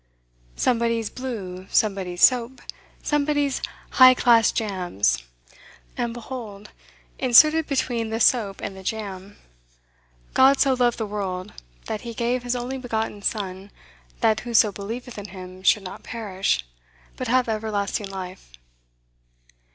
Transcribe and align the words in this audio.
Somebody's 0.55 1.11
'Blue;' 1.11 1.67
somebody's 1.69 2.23
'Soap;' 2.23 2.63
somebody's 3.03 3.61
'High 3.91 4.15
class 4.15 4.51
Jams;' 4.51 5.19
and 5.95 6.11
behold, 6.11 6.71
inserted 7.19 7.67
between 7.67 8.09
the 8.09 8.19
Soap 8.19 8.61
and 8.61 8.75
the 8.75 8.81
Jam 8.81 9.37
'God 10.33 10.59
so 10.59 10.73
loved 10.73 10.97
the 10.97 11.05
world, 11.05 11.53
that 11.85 12.01
He 12.01 12.15
gave 12.15 12.41
His 12.41 12.55
only 12.55 12.79
begotten 12.79 13.21
Son, 13.21 13.69
that 14.21 14.39
whoso 14.39 14.71
believeth 14.71 15.19
in 15.19 15.27
Him 15.27 15.61
should 15.61 15.83
not 15.83 16.01
perish, 16.01 16.65
but 17.15 17.27
have 17.27 17.47
everlasting 17.47 18.09
life. 18.09 18.51